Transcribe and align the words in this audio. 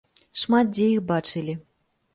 Шмат 0.43 0.73
дзе 0.79 0.89
іх 0.95 1.05
бачылі. 1.15 1.53